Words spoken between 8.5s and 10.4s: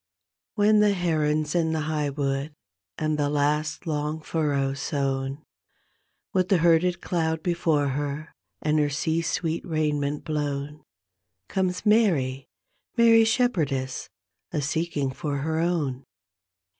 and her sea sweet raiment